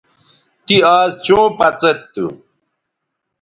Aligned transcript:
تی 0.65 0.75
آز 0.97 1.11
چوں 1.25 1.45
پڅید 1.57 1.99
تھو 2.13 2.25